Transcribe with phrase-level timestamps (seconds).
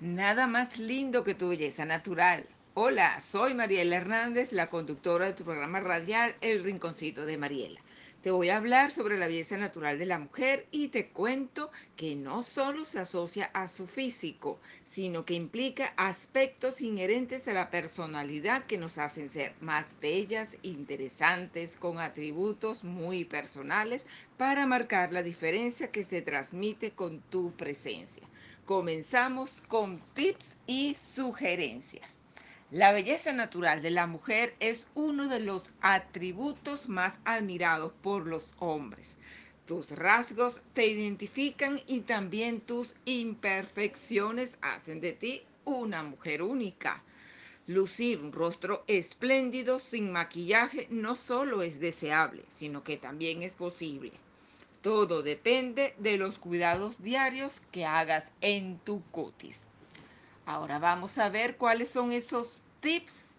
[0.00, 2.46] Nada más lindo que tu belleza natural.
[2.74, 7.80] Hola, soy Mariela Hernández, la conductora de tu programa radial El Rinconcito de Mariela.
[8.22, 12.16] Te voy a hablar sobre la belleza natural de la mujer y te cuento que
[12.16, 18.64] no solo se asocia a su físico, sino que implica aspectos inherentes a la personalidad
[18.64, 24.04] que nos hacen ser más bellas, interesantes, con atributos muy personales
[24.36, 28.24] para marcar la diferencia que se transmite con tu presencia.
[28.66, 32.18] Comenzamos con tips y sugerencias.
[32.70, 38.54] La belleza natural de la mujer es uno de los atributos más admirados por los
[38.58, 39.16] hombres.
[39.64, 47.02] Tus rasgos te identifican y también tus imperfecciones hacen de ti una mujer única.
[47.66, 54.12] Lucir un rostro espléndido sin maquillaje no solo es deseable, sino que también es posible.
[54.82, 59.68] Todo depende de los cuidados diarios que hagas en tu cutis.
[60.48, 63.34] Ahora vamos a ver cuáles son esos tips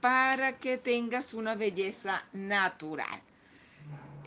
[0.00, 3.22] para que tengas una belleza natural.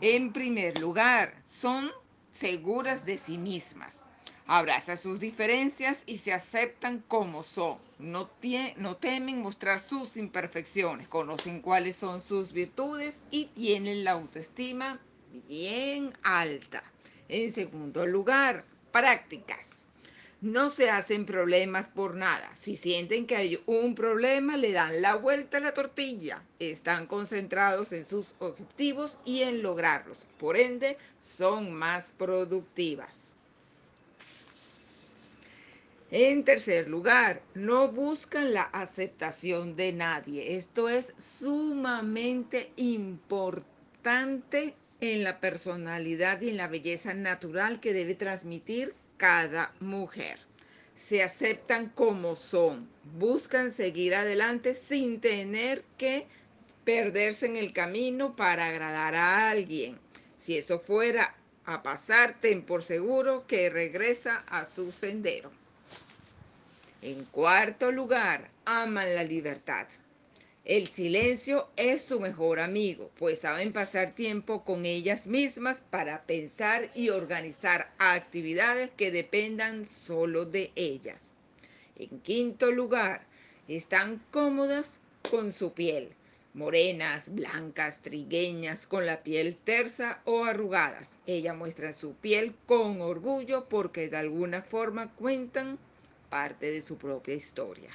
[0.00, 1.90] En primer lugar, son
[2.30, 4.04] seguras de sí mismas.
[4.46, 7.78] Abraza sus diferencias y se aceptan como son.
[7.98, 8.28] No,
[8.76, 15.00] no, temen mostrar sus imperfecciones, conocen cuáles son sus virtudes y tienen la autoestima
[15.48, 16.82] bien alta.
[17.28, 19.89] En segundo lugar, prácticas
[20.40, 22.50] no se hacen problemas por nada.
[22.54, 26.42] Si sienten que hay un problema, le dan la vuelta a la tortilla.
[26.58, 30.26] Están concentrados en sus objetivos y en lograrlos.
[30.38, 33.36] Por ende, son más productivas.
[36.10, 40.56] En tercer lugar, no buscan la aceptación de nadie.
[40.56, 48.94] Esto es sumamente importante en la personalidad y en la belleza natural que debe transmitir
[49.20, 50.38] cada mujer.
[50.94, 56.26] Se aceptan como son, buscan seguir adelante sin tener que
[56.84, 59.98] perderse en el camino para agradar a alguien.
[60.38, 61.34] Si eso fuera
[61.66, 65.52] a pasar, ten por seguro que regresa a su sendero.
[67.02, 69.86] En cuarto lugar, aman la libertad.
[70.66, 76.90] El silencio es su mejor amigo, pues saben pasar tiempo con ellas mismas para pensar
[76.94, 81.34] y organizar actividades que dependan solo de ellas.
[81.96, 83.26] En quinto lugar,
[83.68, 85.00] están cómodas
[85.30, 86.10] con su piel,
[86.52, 91.18] morenas, blancas, trigueñas, con la piel tersa o arrugadas.
[91.26, 95.78] Ella muestra su piel con orgullo porque de alguna forma cuentan
[96.28, 97.90] parte de su propia historia.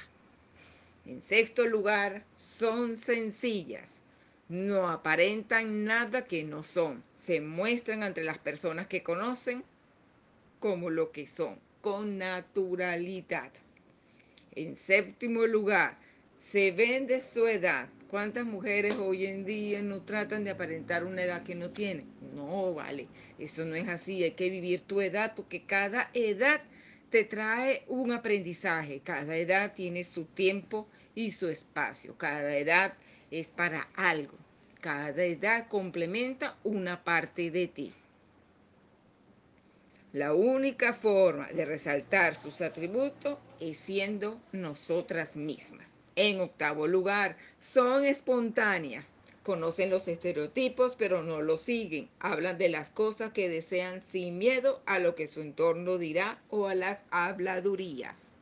[1.06, 4.02] En sexto lugar, son sencillas.
[4.48, 7.04] No aparentan nada que no son.
[7.14, 9.62] Se muestran ante las personas que conocen
[10.58, 13.52] como lo que son, con naturalidad.
[14.56, 15.96] En séptimo lugar,
[16.36, 17.88] se ven de su edad.
[18.08, 22.08] ¿Cuántas mujeres hoy en día no tratan de aparentar una edad que no tienen?
[22.20, 23.06] No, vale,
[23.38, 24.24] eso no es así.
[24.24, 26.60] Hay que vivir tu edad porque cada edad
[27.10, 29.00] te trae un aprendizaje.
[29.00, 32.16] Cada edad tiene su tiempo y su espacio.
[32.18, 32.94] Cada edad
[33.30, 34.36] es para algo.
[34.80, 37.92] Cada edad complementa una parte de ti.
[40.12, 46.00] La única forma de resaltar sus atributos es siendo nosotras mismas.
[46.14, 49.12] En octavo lugar, son espontáneas,
[49.46, 52.08] Conocen los estereotipos, pero no los siguen.
[52.18, 56.66] Hablan de las cosas que desean sin miedo a lo que su entorno dirá o
[56.66, 58.32] a las habladurías.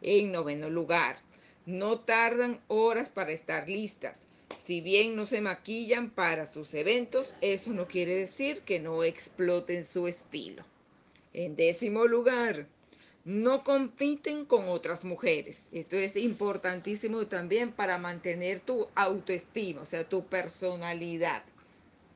[0.00, 1.20] En noveno lugar,
[1.64, 4.22] no tardan horas para estar listas.
[4.60, 9.84] Si bien no se maquillan para sus eventos, eso no quiere decir que no exploten
[9.84, 10.64] su estilo.
[11.34, 12.66] En décimo lugar,
[13.24, 15.66] no compiten con otras mujeres.
[15.72, 21.42] Esto es importantísimo también para mantener tu autoestima, o sea, tu personalidad.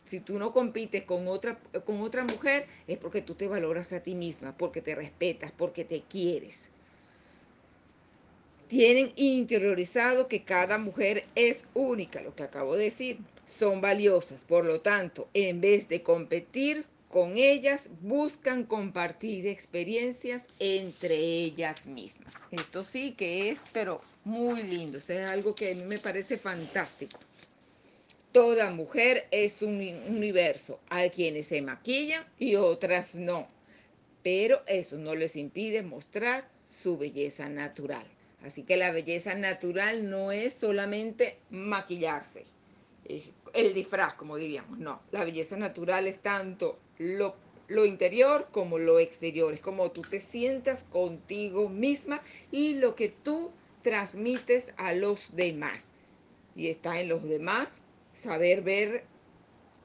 [0.04, 4.02] Si tú no compites con otra, con otra mujer, es porque tú te valoras a
[4.02, 6.70] ti misma, porque te respetas, porque te quieres.
[8.68, 13.18] Tienen interiorizado que cada mujer es única, lo que acabo de decir.
[13.46, 16.84] Son valiosas, por lo tanto, en vez de competir,
[17.16, 22.34] con ellas buscan compartir experiencias entre ellas mismas.
[22.50, 24.98] Esto sí que es, pero muy lindo.
[24.98, 27.18] es algo que a mí me parece fantástico.
[28.32, 29.76] Toda mujer es un
[30.08, 30.78] universo.
[30.90, 33.48] Hay quienes se maquillan y otras no.
[34.22, 38.06] Pero eso no les impide mostrar su belleza natural.
[38.42, 42.44] Así que la belleza natural no es solamente maquillarse,
[43.54, 44.78] el disfraz, como diríamos.
[44.78, 49.52] No, la belleza natural es tanto lo interior como lo exterior.
[49.52, 52.20] Es como tú te sientas contigo misma
[52.50, 53.52] y lo que tú
[53.82, 55.92] transmites a los demás.
[56.54, 57.80] Y está en los demás
[58.12, 59.04] saber ver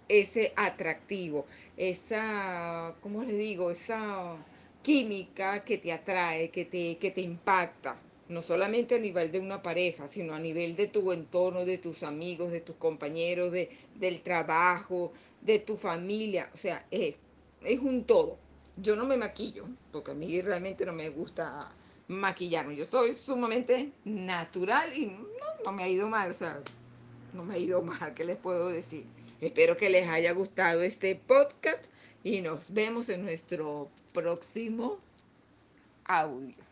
[0.08, 1.46] ese atractivo,
[1.78, 3.72] esa, ¿cómo les digo?
[3.72, 4.36] Esa
[4.82, 7.98] química que te atrae, que te, que te impacta,
[8.32, 12.02] no solamente a nivel de una pareja, sino a nivel de tu entorno, de tus
[12.04, 15.12] amigos, de tus compañeros, de, del trabajo,
[15.42, 17.16] de tu familia, o sea, es,
[17.64, 18.38] es un todo.
[18.78, 21.72] Yo no me maquillo, porque a mí realmente no me gusta
[22.08, 25.28] maquillarme, yo soy sumamente natural y no,
[25.66, 26.62] no me ha ido mal, o sea,
[27.34, 29.06] no me ha ido mal, ¿qué les puedo decir?
[29.42, 31.86] Espero que les haya gustado este podcast
[32.24, 35.00] y nos vemos en nuestro próximo
[36.06, 36.71] audio.